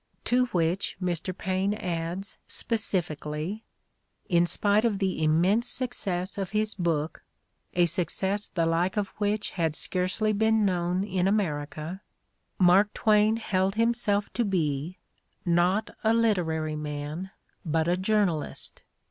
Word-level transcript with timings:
To 0.23 0.45
which 0.47 0.97
Mr. 0.99 1.31
Paine 1.37 1.75
adds, 1.75 2.39
specifically: 2.47 3.65
'"In 4.29 4.47
spite 4.47 4.83
of 4.83 4.97
the 4.97 5.23
immense 5.23 5.69
success 5.69 6.39
of 6.39 6.49
his 6.57 6.73
book— 6.73 7.23
a 7.75 7.85
success 7.85 8.47
the 8.47 8.65
like 8.65 8.97
of 8.97 9.09
which 9.19 9.51
had 9.51 9.75
scarcely 9.75 10.33
been 10.33 10.65
known 10.65 11.03
in 11.03 11.27
America— 11.27 12.01
^Mark 12.59 12.89
Twain 12.95 13.37
held 13.37 13.75
himself 13.75 14.33
to 14.33 14.43
be, 14.43 14.97
not 15.45 15.91
a 16.03 16.15
literary 16.15 16.75
man, 16.75 17.29
but 17.63 17.87
a 17.87 17.95
journalist. 17.95 18.81